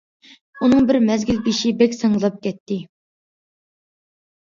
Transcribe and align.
ئۇنىڭ 0.61 0.85
بىر 0.91 0.97
مەزگىل 1.09 1.41
بېشى 1.47 1.73
بەك 1.81 1.93
ساڭگىلاپ 1.97 2.39
كەتتى. 2.47 2.79